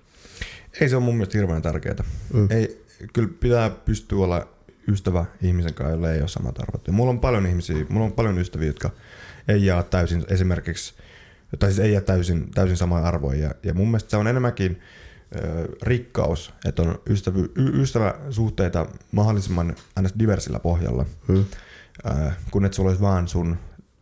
[0.81, 2.03] Ei se ole mun mielestä hirveän tärkeää.
[2.33, 2.47] Mm.
[2.49, 4.47] Ei, kyllä pitää pystyä olla
[4.87, 6.87] ystävä ihmisen kanssa, jolle ei ole samat arvot.
[6.87, 8.89] Ja mulla on paljon ihmisiä, mulla on paljon ystäviä, jotka
[9.47, 10.93] ei jaa täysin esimerkiksi,
[11.59, 13.39] tai siis ei jää täysin, täysin samaa arvoja.
[13.39, 14.81] Ja, ja mun mielestä se on enemmänkin
[15.35, 21.45] ö, rikkaus, että on ystävy, y, ystäväsuhteita mahdollisimman aina diversillä pohjalla, hmm.
[22.05, 23.57] ö, kun et sulla olisi vaan sun,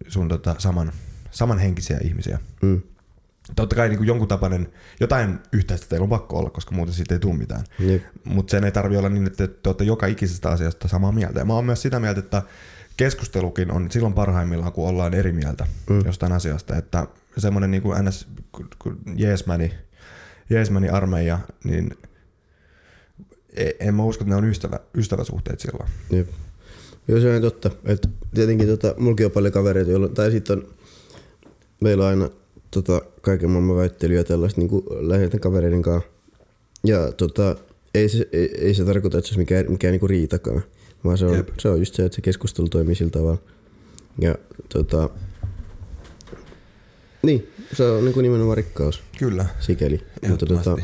[0.08, 0.92] sun tota, saman,
[1.32, 2.40] samanhenkisiä ihmisiä.
[2.62, 2.82] Hmm.
[3.56, 7.16] Totta kai niin kuin jonkun tapainen, jotain yhteistä teillä on pakko olla, koska muuten siitä
[7.16, 7.64] ei tule mitään.
[8.24, 11.40] Mutta sen ei tarvi olla niin, että te olette joka ikisestä asiasta samaa mieltä.
[11.40, 12.42] Ja mä oon myös sitä mieltä, että
[12.98, 16.02] keskustelukin on silloin parhaimmillaan, kun ollaan eri mieltä mm.
[16.06, 16.76] jostain asiasta.
[16.76, 18.28] Että semmoinen niin kuin ns.
[19.16, 19.74] jeesmäni,
[20.50, 21.98] jeesmäni armeija, niin
[23.54, 25.90] e, en mä usko, että ne on ystävä, ystäväsuhteet silloin.
[26.10, 26.30] Jep.
[27.08, 27.72] Joo, se on totta.
[27.86, 30.68] Et tietenkin tota, mulki on paljon kavereita, joilla, tai sitten on,
[31.82, 32.30] meillä on aina
[32.82, 36.10] tota, kaiken maailman väittelyä tällaista niin läheisten kavereiden kanssa.
[36.84, 37.56] Ja tota,
[37.94, 40.64] ei, se, ei, ei, se tarkoita, että se olisi mikään, mikään niin riitakaan.
[41.04, 43.38] Vaan se on, se on just se, että se keskustelu toimii sillä tavalla.
[44.22, 44.36] Ja
[44.70, 45.10] tota,
[47.22, 49.04] niin, se on niin nimenomaan rikkaus.
[49.20, 49.46] Kyllä.
[49.60, 50.02] Sikäli.
[50.28, 50.78] Mutta tota,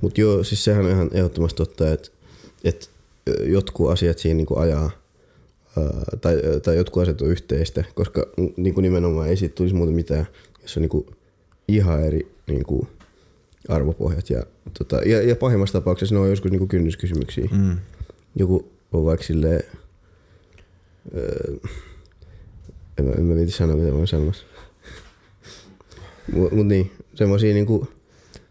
[0.00, 2.08] mut joo, siis sehän on ihan ehdottomasti totta, että,
[2.64, 2.86] että
[3.42, 4.90] jotkut asiat siinä niin ajaa
[6.20, 10.26] tai, tai jotkut asiat on yhteistä, koska niin kuin nimenomaan ei siitä tulisi muuta mitään,
[10.62, 11.06] jos on niin kuin
[11.74, 12.88] ihan eri niin kuin
[13.68, 14.30] arvopohjat.
[14.30, 14.42] Ja,
[14.78, 17.48] tota, ja, ja pahimmassa tapauksessa ne on joskus niin kuin kynnyskysymyksiä.
[17.52, 17.78] Mm.
[18.34, 19.62] Joku on vaikka silleen,
[21.16, 21.56] Öö,
[22.98, 24.44] en, mä, en mä viiti sanoa, mitä mä oon sanomassa.
[26.32, 27.88] Mut, mut niin, semmosia niinku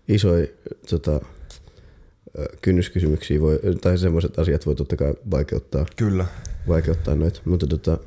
[0.07, 0.47] isoja
[0.89, 1.21] tota,
[2.39, 6.25] ö, kynnyskysymyksiä voi, tai semmoiset asiat voi totta kai vaikeuttaa, Kyllä.
[6.67, 7.97] vaikeuttaa noita, mutta tota,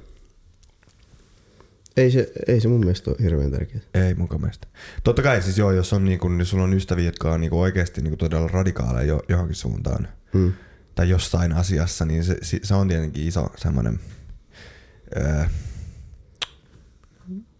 [1.96, 3.82] ei se, ei se mun mielestä ole hirveän tärkeää.
[3.94, 4.66] Ei mun mielestä.
[5.04, 8.02] Totta kai siis joo, jos on niinku, niin sulla on ystäviä, jotka on niinku oikeasti
[8.02, 10.52] niinku todella radikaaleja jo, johonkin suuntaan Hmm.
[10.94, 14.00] tai jossain asiassa, niin se, se- on tietenkin iso semmoinen...
[15.16, 15.44] Öö,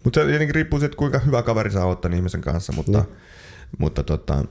[0.05, 3.17] mutta se tietenkin riippuu siitä, kuinka hyvä kaveri oot tämän ihmisen kanssa, mutta, Niin.
[3.79, 4.45] mutta, tota,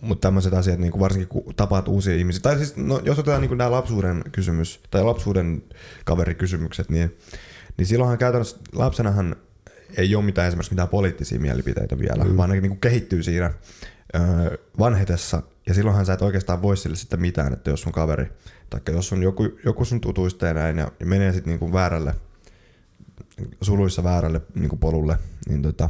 [0.00, 3.40] mutta tämmöiset asiat, niin kuin varsinkin kun tapaat uusia ihmisiä, tai siis no, jos otetaan
[3.42, 5.62] niin nämä lapsuuden kysymys, tai lapsuuden
[6.04, 7.16] kaverikysymykset, niin,
[7.78, 9.36] niin silloinhan käytännössä lapsenahan
[9.96, 12.36] ei ole mitään esimerkiksi mitään poliittisia mielipiteitä vielä, mm.
[12.36, 13.52] vaan ne niin kuin kehittyy siinä
[14.14, 18.26] öö, vanhetessa, ja silloinhan sä et oikeastaan voi sille sitten mitään, että jos sun kaveri,
[18.70, 22.14] tai jos on joku, joku sun tutuista ja näin, ja, ja menee sitten niin väärälle,
[23.60, 25.88] suluissa väärälle niin kuin polulle, niin tota,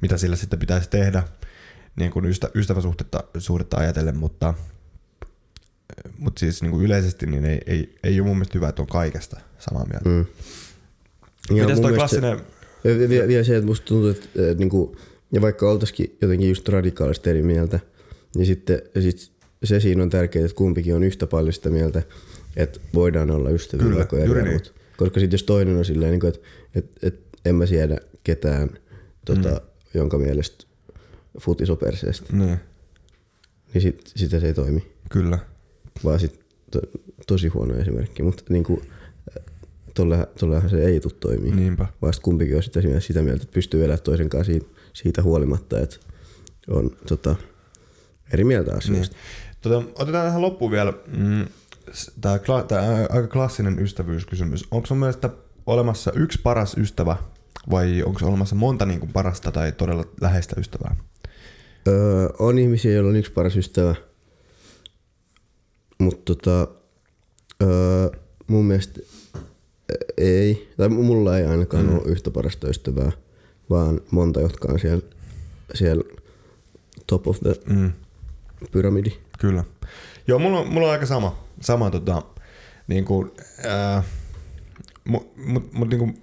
[0.00, 1.22] mitä sille sitten pitäisi tehdä
[1.96, 4.54] niin kuin ystä, ystäväsuhdetta suhdetta ajatellen, mutta,
[6.18, 8.88] mutta siis niin kuin yleisesti niin ei, ei, ei ole mun mielestä hyvä, että on
[8.88, 10.08] kaikesta samaa mieltä.
[10.08, 10.26] Mm.
[11.50, 11.56] Mm.
[11.56, 12.38] Mites toi klassinen...
[12.82, 14.96] Se, ja vielä, vielä se, että musta tuntuu, että, että niinku,
[15.32, 17.80] ja vaikka oltaisikin jotenkin just radikaalisti eri mieltä,
[18.36, 19.32] niin sitten sit
[19.64, 22.02] se siinä on tärkeää, että kumpikin on yhtä paljon sitä mieltä,
[22.56, 24.46] että voidaan olla ystäviä Kyllä, vaikka eri niin.
[24.46, 24.74] arvot.
[24.96, 26.40] Koska sitten jos toinen on silleen, niin että
[26.74, 28.70] että että en mä siedä ketään,
[29.24, 29.60] tota, mm.
[29.94, 30.64] jonka mielestä
[31.40, 32.58] futis on perseestä, Niin,
[33.74, 34.86] niin sit, sitä se ei toimi.
[35.10, 35.38] kyllä.
[36.04, 36.80] Vaan sit to,
[37.26, 38.99] tosi huono esimerkki, mutta niinku, tollehan,
[39.94, 41.54] tollehan se ei tule toimia.
[41.54, 41.86] Niinpä.
[42.12, 45.96] Sit kumpikin on sitä, sitä mieltä, että pystyy elämään toisen kanssa siitä, siitä huolimatta, että
[46.70, 47.36] on tota,
[48.32, 49.16] eri mieltä asioista.
[49.16, 49.56] Niin.
[49.60, 51.46] Tota, otetaan tähän loppuun vielä mm,
[52.20, 54.64] tämä kla- tää aika klassinen ystävyyskysymys.
[54.70, 55.30] Onko sun mielestä
[55.66, 57.16] olemassa yksi paras ystävä
[57.70, 60.96] vai onko olemassa monta niin kuin parasta tai todella läheistä ystävää?
[61.88, 63.94] Öö, on ihmisiä, joilla on yksi paras ystävä,
[65.98, 66.68] mutta tota,
[67.62, 68.08] öö,
[68.46, 69.00] mun mielestä
[70.16, 71.94] ei, tai mulla ei ainakaan mm.
[71.94, 73.12] ole yhtä parasta ystävää,
[73.70, 75.02] vaan monta, jotka on siellä,
[75.74, 76.04] siellä
[77.06, 77.92] top of the Mm.
[78.72, 79.12] pyramidi.
[79.38, 79.64] Kyllä.
[80.26, 81.44] Joo, mulla on, mulla on aika sama.
[81.60, 82.22] Sama tota,
[82.86, 83.30] niin kuin,
[83.66, 84.02] ää,
[85.04, 86.20] mut, mut, mut niin kuin,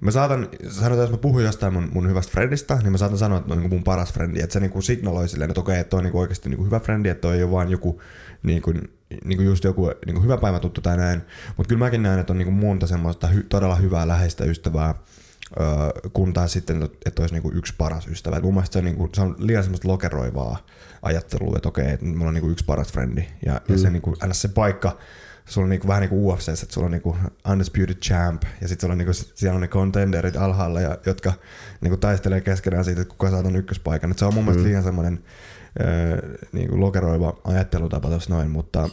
[0.00, 3.38] mä saatan, sanotaan, jos mä puhun jostain mun, mun hyvästä friendistä, niin mä saatan sanoa,
[3.38, 5.80] että on niin kuin mun paras friendi, että se niin kuin signaloi silleen, että okei,
[5.80, 7.70] että toi on niin kuin oikeasti niin kuin hyvä friendi, että toi ei ole vaan
[7.70, 8.00] joku
[8.42, 8.90] niin kuin,
[9.24, 11.22] niin kuin just joku niin kuin hyvä päivä tuttu tai näin,
[11.56, 14.94] mutta kyllä mäkin näen, että on niin kuin monta semmoista hy, todella hyvää läheistä ystävää,
[15.60, 18.36] öö, kun taas sitten, että olisi niinku yksi paras ystävä.
[18.36, 20.56] Et mun mielestä se on, niinku, se on liian semmoista lokeroivaa
[21.02, 23.24] ajattelua, että okei, että mulla on niinku yksi paras frendi.
[23.46, 23.74] Ja, mm.
[23.74, 24.98] ja se, niinku, aina se paikka,
[25.50, 27.16] sulla on niinku, vähän niin kuin UFC, että sulla on niinku
[27.52, 31.32] undisputed champ, ja sitten sulla on niinku, siellä on ne contenderit alhaalla, ja, jotka
[31.80, 34.10] niinku taistelee keskenään siitä, että kuka saa ton ykköspaikan.
[34.10, 35.24] Et se on mun mielestä liian semmoinen
[35.80, 38.88] öö, niinku lokeroiva ajattelutapa tuossa noin, mutta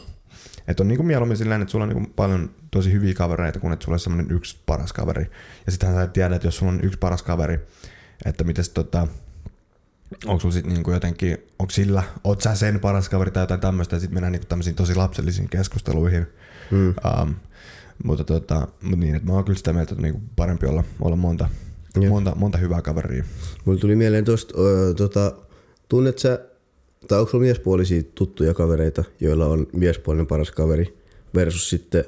[0.68, 3.84] että on niinku mieluummin silleen, että sulla on niinku paljon tosi hyviä kavereita, kun että
[3.84, 5.30] sulla on semmoinen yksi paras kaveri.
[5.66, 7.58] Ja sittenhän sä et tiedä, että jos sulla on yksi paras kaveri,
[8.24, 9.08] että mites tota,
[10.26, 13.96] onko sulla sitten niinku jotenkin, onko sillä, oot sä sen paras kaveri tai jotain tämmöistä,
[13.96, 16.26] ja sitten mennään niinku tämmöisiin tosi lapsellisiin keskusteluihin.
[16.70, 16.88] Mm.
[16.88, 17.34] Um,
[18.04, 21.16] mutta tota, mut niin, että mä oon kyllä sitä mieltä, että niinku parempi olla, olla
[21.16, 21.48] monta,
[22.00, 22.10] Jep.
[22.10, 23.24] monta, monta hyvää kaveria.
[23.64, 25.32] Mulla tuli mieleen tosta, öö, tota,
[25.88, 26.40] tunnet sä,
[27.08, 30.98] tai onko sulla miespuolisia tuttuja kavereita, joilla on miespuolinen paras kaveri,
[31.34, 32.04] versus sitten,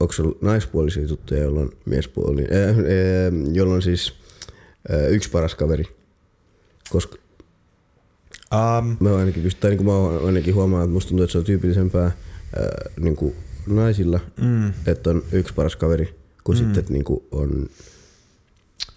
[0.00, 2.84] onko sulla naispuolisia tuttuja, joilla on miespuolinen, äh, äh,
[3.52, 4.12] jolla on siis
[4.92, 5.84] äh, yksi paras kaveri?
[6.90, 7.16] Koska
[8.54, 11.38] Um, mä ainakin pystyn, tai niin kuin mä ainakin huomaan, että musta tuntuu, että se
[11.38, 12.14] on tyypillisempää äh,
[13.00, 13.34] niin kuin
[13.70, 16.64] naisilla, mm, että on yksi paras kaveri, kuin mm.
[16.64, 17.68] sitten, että niin kuin on,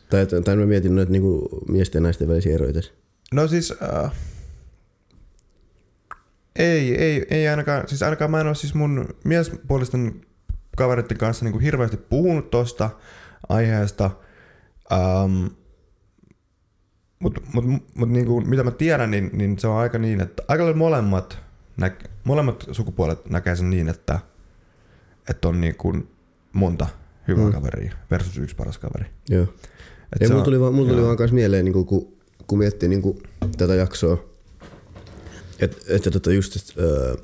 [0.10, 2.92] tai, tai mä mietin noita niin kuin miesten ja naisten välisiä eroja tässä.
[3.34, 3.72] No siis...
[3.72, 4.12] Uh,
[6.56, 10.22] ei, ei, ei ainakaan, siis ainakaan mä en ole siis mun miespuolisten
[10.78, 12.90] kavereiden kanssa niin kuin hirveästi puhunut tosta
[13.50, 14.12] aiheesta.
[14.92, 15.50] Um,
[17.20, 20.74] Mutta mut, mut niinku, mitä mä tiedän, niin, niin se on aika niin, että aika
[20.74, 21.38] molemmat,
[22.24, 24.20] molemmat sukupuolet näkee sen niin, että,
[25.30, 25.94] että on niinku
[26.54, 26.88] monta
[27.28, 27.52] hyvää Mm.
[27.52, 29.06] kaveria versus yksi paras kaveri.
[29.30, 29.44] Joo.
[30.22, 32.14] Et mulla on- tuli vaan, mulla tuli vaan kans mieleen, niin kun,
[32.48, 33.02] kun miettii niin
[33.58, 34.24] tätä jaksoa,
[35.60, 37.16] että et, tota just, et, öö,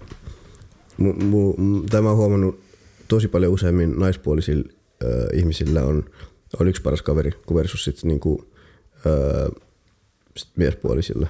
[0.97, 1.53] mu, mu,
[1.89, 2.59] tämä mä oon huomannut
[3.07, 4.69] tosi paljon useammin naispuolisilla
[5.03, 6.03] öö, ihmisillä on,
[6.59, 8.45] on yksi paras kaveri kuin versus sit, niin kuin,
[9.05, 9.49] öö,
[10.37, 11.27] sit miespuolisilla.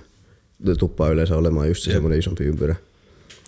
[0.60, 2.76] Ne tuppaa yleensä olemaan just se semmoinen isompi ympyrä.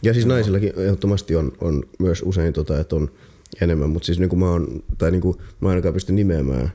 [0.03, 3.11] Ja siis naisillakin ehdottomasti on, on myös usein, tota, että on
[3.61, 6.71] enemmän, mutta siis niinku mä oon, tai niinku mä ainakaan pysty nimeämään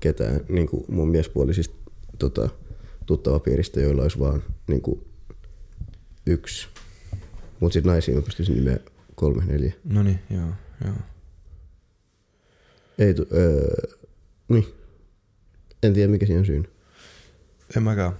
[0.00, 1.74] ketään niinku mun miespuolisista
[2.18, 2.48] tota,
[3.06, 5.06] tuttavapiiristä, joilla olisi vaan niinku
[6.26, 6.68] yksi.
[7.60, 8.78] Mutta sitten naisia mä pystyisin nimeä
[9.14, 9.72] kolme, neljä.
[9.84, 10.48] No niin, joo,
[10.84, 10.94] joo.
[12.98, 13.88] Ei tu, öö,
[14.48, 14.66] niin.
[15.82, 16.68] En tiedä mikä siinä on syyn.
[17.76, 18.12] En mäkään.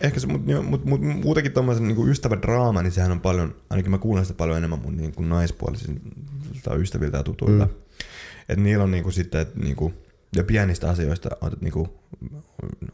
[0.00, 3.98] Ehkä se, mutta mut, mut, muutenkin tommosen niin ystävädraama, niin sehän on paljon, ainakin mä
[3.98, 7.64] kuulen sitä paljon enemmän mun niin kuin naispuolisilta ystäviltä ja tutuilta.
[7.64, 7.72] Mm.
[8.48, 9.94] Että niillä on niin kuin sitten, että niin kuin,
[10.36, 11.88] ja pienistä asioista on, niin kuin,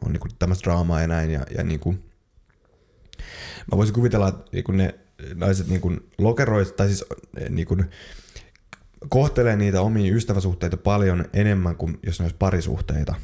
[0.04, 1.30] on niin kuin tämmöistä draamaa ja näin.
[1.30, 2.04] Ja, ja niin kuin,
[3.72, 4.94] mä voisin kuvitella, että niin kuin ne
[5.34, 7.04] naiset niin kuin lokeroit, tai siis
[7.48, 7.84] niin kuin,
[9.08, 13.14] kohtelee niitä omia ystäväsuhteita paljon enemmän kuin jos ne olisi parisuhteita.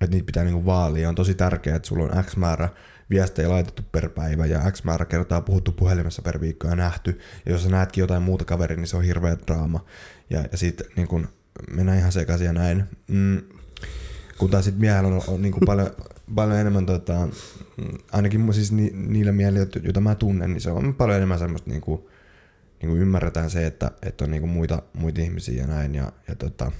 [0.00, 1.08] Että niitä pitää niinku vaalia.
[1.08, 2.68] On tosi tärkeää, että sulla on X määrä
[3.10, 7.20] viestejä laitettu per päivä ja X määrä kertaa puhuttu puhelimessa per viikko ja nähty.
[7.46, 9.84] Ja jos sä näetkin jotain muuta kaveria, niin se on hirveä draama.
[10.30, 11.28] Ja, ja sitten niin kun
[11.70, 12.84] mennään ihan sekaisin ja näin.
[13.08, 13.42] Mm,
[14.38, 15.90] kun taas sitten miehellä on, on niin kuin paljon,
[16.34, 17.28] paljon enemmän, tota,
[17.76, 21.70] mm, ainakin siis ni, niillä mielillä, joita mä tunnen, niin se on paljon enemmän semmoista
[21.70, 22.00] niin kuin,
[22.82, 25.94] niin kuin ymmärretään se, että, että on niin kuin muita, muita ihmisiä ja näin.
[25.94, 26.72] Ja, ja tota,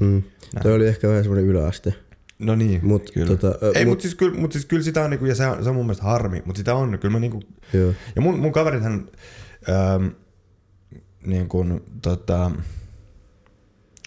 [0.00, 0.22] mm.
[0.62, 1.94] Toi oli ehkä vähän semmoinen yläaste.
[2.38, 3.36] No niin, Mut, kyllä.
[3.36, 5.46] tota, ö, Ei, mut- mutta siis, kyllä, mut siis kyllä sitä on, niinku, ja se
[5.46, 7.40] on, se on mun mielestä harmi, mutta sitä on, kyllä mä niinku,
[7.72, 7.92] Joo.
[8.16, 9.08] ja mun, mun kaverithan,
[9.68, 10.06] ähm,
[11.26, 12.50] niin kuin, tota,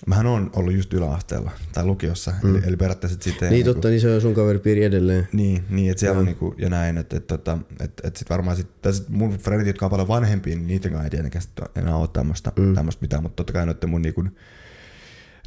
[0.07, 2.55] mähän on ollut just yläasteella, tai lukiossa, mm.
[2.55, 5.27] eli, eli periaatteessa sitten Niin totta, niin se on sun kaveripiiri edelleen.
[5.33, 6.19] niin, niin että siellä Joo.
[6.19, 9.37] on niinku, ja näin, että et, tota, et, et sit varmaan sit, tai sit mun
[9.37, 11.43] frendit, jotka on paljon vanhempia, niin niiden kanssa ei tietenkään
[11.75, 12.75] enää ole tämmöistä mm.
[13.01, 14.23] mitään, mutta totta kai noiden mun niinku,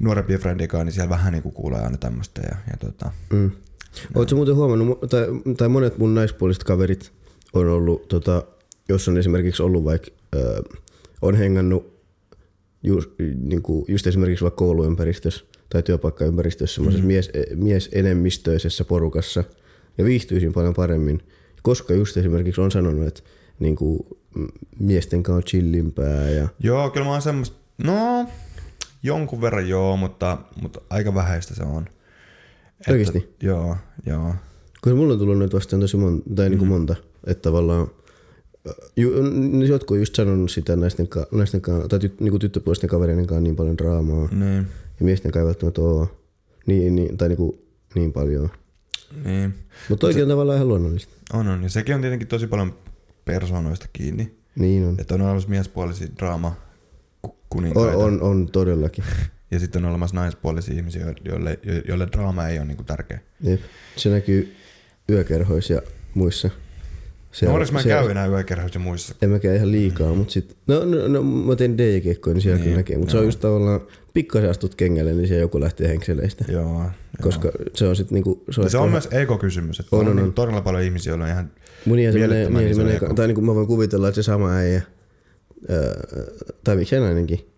[0.00, 3.50] nuorempien frendien niin siellä vähän niinku kuulee aina tämmöistä ja, ja tota, Mm.
[4.14, 7.12] Oletko muuten huomannut, tai, tai monet mun naispuoliset kaverit
[7.52, 8.42] on ollut, tota,
[8.88, 10.62] jos on esimerkiksi ollut vaikka, ö,
[11.22, 12.00] on hengannut
[12.82, 17.06] just, niin kuin, just esimerkiksi vaikka kouluympäristössä tai työpaikkaympäristössä semmoisessa mm.
[17.06, 19.44] mies, miesenemmistöisessä porukassa
[19.98, 21.22] ja viihtyisin paljon paremmin,
[21.62, 23.22] koska just esimerkiksi on sanonut, että
[23.58, 24.06] niin kuin,
[24.78, 28.26] miesten kanssa on chillimpää ja Joo, kyllä mä oon semmoista, no
[29.02, 31.86] jonkun verran joo, mutta, mutta aika vähäistä se on.
[32.88, 33.36] Oikeesti?
[33.42, 34.34] Joo, joo.
[34.80, 36.50] Koska mulla on tullut nyt vastaan tosi monta, tai Mm.
[36.50, 37.86] niin kuin monta, että tavallaan
[38.96, 39.10] ju,
[39.66, 43.26] jotkut on just sanonut sitä naisten, ka, naisten ka, tai tyt, niin kuin tyttöpuolisten kavereiden
[43.26, 44.66] kanssa niin paljon draamaa, Niin,
[45.00, 46.08] ja miesten kanssa ei välttämättä ole
[46.66, 47.58] niin, niin, tai niin, kuin,
[47.94, 48.50] niin paljon.
[49.24, 49.54] niin.
[49.88, 51.12] Mutta oikein tavallaan ihan luonnollista.
[51.32, 51.62] On, on.
[51.62, 52.74] Ja sekin on tietenkin tosi paljon
[53.24, 54.34] persoonoista kiinni.
[54.58, 54.96] Niin on.
[54.98, 56.54] Että on olemassa miespuolisia draama
[57.50, 57.96] ku- On, kuninkaita.
[57.98, 59.04] on, on todellakin.
[59.52, 63.20] Ja sitten on olemassa naispuolisia ihmisiä, jo- joille, jo- joille draama ei ole niinku tärkeä.
[63.40, 63.60] Jep.
[63.96, 64.54] Se näkyy
[65.10, 65.82] yökerhoissa ja
[66.14, 66.50] muissa.
[67.32, 69.14] Se, no, onneksi mä en käy enää yökerhoissa ja muissa.
[69.22, 72.64] En mäkään ihan liikaa, mutta sit, no, no, no mä teen DJ-kekkoja, niin siellä Niin,
[72.64, 73.28] kyllä näkee, mutta se on joo.
[73.28, 73.80] just tavallaan,
[74.14, 76.44] pikkasen astut kengälle, niin siellä joku lähtee henkseleistä.
[76.48, 76.84] Joo.
[77.22, 78.44] Koska se on sitten niinku...
[78.46, 79.80] Ja se on ehkä- myös ego-kysymys.
[79.80, 80.24] Että On, on, on, on, on.
[80.24, 81.50] Niin todella paljon ihmisiä, joilla on ihan...
[81.84, 84.52] Mun niin se menee, niin se menee, tai niinku mä voin kuvitella, että se sama
[84.52, 84.82] äijä,
[86.64, 87.51] tai miksei nainenkin,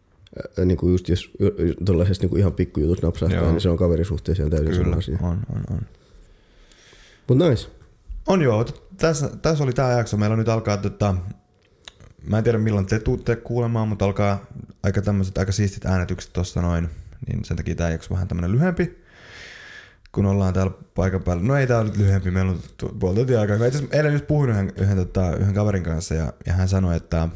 [0.58, 1.30] öö, niinku just jos
[1.84, 3.50] tuollaisesta niinku ihan pikkujutus napsahtaa, Joo.
[3.50, 5.18] niin se on kaverisuhteessa ihan täysin Kyllä, asia.
[5.22, 5.80] on, on, on.
[7.28, 7.68] Mut nice.
[8.26, 10.16] On joo, tässä, tässä oli tämä jakso.
[10.16, 11.14] Meillä on nyt alkaa, tota,
[12.26, 14.46] mä en tiedä milloin te tuutte kuulemaan, mutta alkaa
[14.82, 16.88] aika tämmöiset aika siistit äänetykset tuossa noin.
[17.26, 18.98] Niin sen takia tämä jakso vähän tämmönen lyhempi,
[20.12, 21.42] kun ollaan täällä paikan päällä.
[21.42, 22.58] No ei tää ole nyt lyhempi, meillä on
[22.98, 23.58] puoli tuntia aikaa.
[23.58, 26.96] Mä itse eilen just puhuin yhden, yhden, tota, yhden kaverin kanssa ja, ja hän sanoi,
[26.96, 27.28] että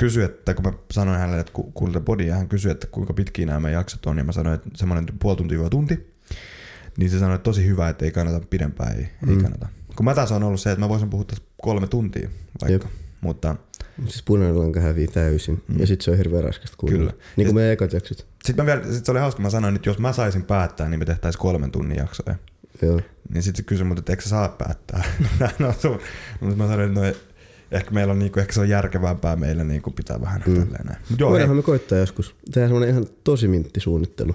[0.00, 3.12] kysyi, että kun mä sanoin hänelle, että ku- kuulitte podia, ja hän kysyi, että kuinka
[3.12, 6.14] pitkiä nämä meidän jaksot on, ja mä sanoin, että semmoinen puoli tuntia tunti.
[6.96, 9.30] Niin se sanoi, että tosi hyvä, että ei kannata pidempään, ei, mm.
[9.30, 9.66] ei kannata.
[9.96, 12.28] Kun mä taas on ollut se, että mä voisin puhua tässä kolme tuntia
[12.62, 12.88] vaikka.
[12.88, 12.94] Jep.
[13.20, 13.56] Mutta
[14.04, 15.62] Siis punainen lanka hävii täysin.
[15.68, 15.80] Mm.
[15.80, 17.10] Ja sit se on hirveän raskasta kuunnella.
[17.10, 17.24] Kyllä.
[17.36, 18.26] Niin kuin meidän ekat jaksot.
[18.44, 20.98] sitten mä vielä, sit se oli hauska, mä sanoin, että jos mä saisin päättää, niin
[20.98, 22.36] me tehtäisiin kolmen tunnin jaksoja.
[22.82, 23.00] Joo.
[23.34, 25.04] Niin sitten se kysyi mut, että eikö sä saa päättää?
[25.58, 25.98] no, sun.
[26.40, 27.06] Mutta mä sanoin, että no,
[27.70, 30.54] ehkä meillä on niinku, ehkä se on järkevämpää meille niinku pitää vähän mm.
[30.54, 30.98] tälleen näin.
[31.10, 32.34] Mut joo, Voidaanhan me koittaa joskus.
[32.44, 34.34] Tehdään semmonen ihan tosi mintti suunnittelu.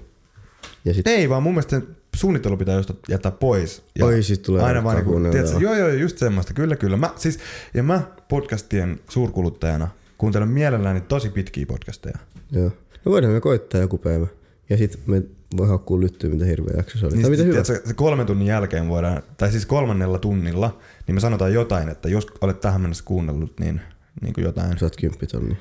[0.86, 3.84] Ja sit, ei, vaan mun mielestä sen suunnittelu pitää just jättää pois.
[4.02, 6.98] Oi, sit tulee aina vaan niinku, tiedätkö, joo, joo, just semmoista, kyllä, kyllä.
[6.98, 7.40] Mä, siis,
[7.74, 12.18] ja mä podcastien suurkuluttajana kuuntelen mielelläni tosi pitkiä podcasteja.
[12.52, 12.72] joo.
[13.06, 14.28] No voidaan me koittaa joku päivä.
[14.70, 15.24] Ja sit me
[15.58, 17.14] voi hakkuu lyttyä, mitä hirveä jakso se oli.
[17.14, 17.64] Niin tai mitä sit, hyvä.
[17.64, 22.10] tiedätkö, se kolmen tunnin jälkeen voidaan, tai siis kolmannella tunnilla, niin me sanotaan jotain, että
[22.10, 23.82] jos olet tähän mennessä kuunnellut, niin,
[24.22, 25.58] niin kuin jotain, Saat kymppitonni.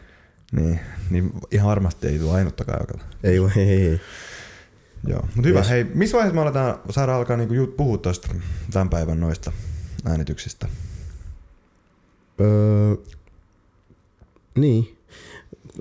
[0.53, 0.81] niin,
[1.11, 3.05] niin ihan varmasti ei tule ainuttakaan joka.
[3.25, 4.01] Ei ei, ei.
[5.07, 5.59] Joo, mutta hyvä.
[5.59, 5.69] Yes.
[5.71, 8.29] Hei, missä vaiheessa me aletaan saada alkaa niinku jut- puhua tuosta
[8.73, 9.53] tämän päivän noista
[10.05, 10.69] äänityksistä?
[12.41, 12.95] Öö,
[14.59, 14.99] niin.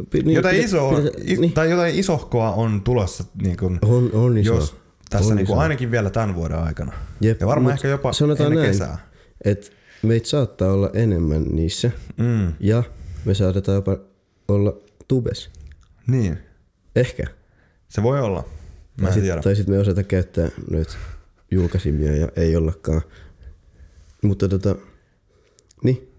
[0.09, 1.53] pi- niin, jotain, iso, pidä- i, niin.
[1.53, 4.53] tai jotain isohkoa on tulossa niin kuin, On, on iso.
[4.55, 4.75] jos
[5.09, 5.57] tässä On niin iso.
[5.57, 6.91] ainakin vielä tämän vuoden aikana.
[7.21, 8.97] Jep, Ja varmaan ehkä jopa ennen näin, kesää.
[9.45, 12.83] Et meitä saattaa olla enemmän niissä Mm, ja
[13.25, 13.97] me saatetaan jopa
[14.47, 14.77] olla
[15.07, 15.49] tubes.
[16.07, 16.37] niin,
[16.95, 17.23] Ehkä.
[17.89, 18.39] se voi olla.
[18.97, 19.41] Mä tai en sit, tiedä.
[19.41, 20.97] tai sitten me osata käyttää nyt
[21.51, 23.01] julkaisimia ja ei ollakaan.
[24.21, 24.75] Mutta tota,
[25.83, 26.09] niin,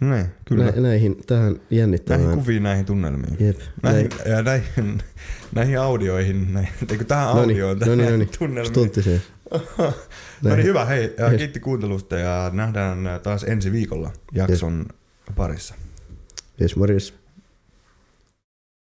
[0.00, 0.64] Niin, kyllä.
[0.64, 2.22] nä, näihin, tähän jännittävään.
[2.24, 3.36] Näihin kuviin, näihin tunnelmiin.
[3.40, 4.30] Jep, Näihin, näin.
[4.30, 5.02] ja näihin,
[5.54, 6.72] näihin audioihin, näihin,
[7.08, 8.30] tähän Noniin, audioon, tähän noniin, noniin.
[8.38, 8.66] tunnelmiin.
[8.74, 9.22] Stuntiseen.
[10.42, 11.38] No niin hyvä, hei, ja Yes.
[11.38, 14.86] kiitti kuuntelusta ja nähdään taas ensi viikolla jakson
[15.36, 15.74] parissa.
[16.60, 17.14] Yes, morjes.